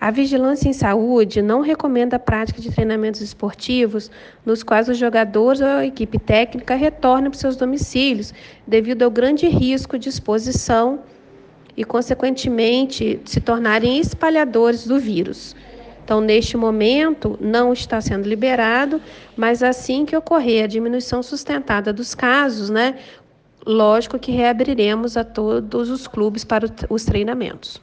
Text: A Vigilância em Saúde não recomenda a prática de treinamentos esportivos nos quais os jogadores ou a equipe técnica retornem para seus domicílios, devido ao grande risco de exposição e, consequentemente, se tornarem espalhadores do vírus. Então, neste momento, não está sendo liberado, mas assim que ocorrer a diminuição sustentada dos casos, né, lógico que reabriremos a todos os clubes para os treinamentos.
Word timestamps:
A 0.00 0.10
Vigilância 0.10 0.66
em 0.66 0.72
Saúde 0.72 1.42
não 1.42 1.60
recomenda 1.60 2.16
a 2.16 2.18
prática 2.18 2.58
de 2.58 2.72
treinamentos 2.72 3.20
esportivos 3.20 4.10
nos 4.46 4.62
quais 4.62 4.88
os 4.88 4.96
jogadores 4.96 5.60
ou 5.60 5.66
a 5.66 5.84
equipe 5.84 6.18
técnica 6.18 6.74
retornem 6.74 7.30
para 7.30 7.38
seus 7.38 7.54
domicílios, 7.54 8.32
devido 8.66 9.02
ao 9.02 9.10
grande 9.10 9.46
risco 9.46 9.98
de 9.98 10.08
exposição 10.08 11.00
e, 11.76 11.84
consequentemente, 11.84 13.20
se 13.26 13.42
tornarem 13.42 14.00
espalhadores 14.00 14.86
do 14.86 14.98
vírus. 14.98 15.54
Então, 16.02 16.18
neste 16.22 16.56
momento, 16.56 17.38
não 17.38 17.70
está 17.70 18.00
sendo 18.00 18.26
liberado, 18.26 19.02
mas 19.36 19.62
assim 19.62 20.06
que 20.06 20.16
ocorrer 20.16 20.64
a 20.64 20.66
diminuição 20.66 21.22
sustentada 21.22 21.92
dos 21.92 22.14
casos, 22.14 22.70
né, 22.70 22.96
lógico 23.66 24.18
que 24.18 24.32
reabriremos 24.32 25.18
a 25.18 25.24
todos 25.24 25.90
os 25.90 26.08
clubes 26.08 26.42
para 26.42 26.64
os 26.88 27.04
treinamentos. 27.04 27.78